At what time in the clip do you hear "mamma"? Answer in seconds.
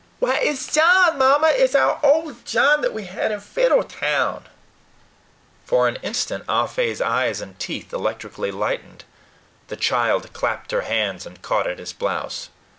1.19-1.49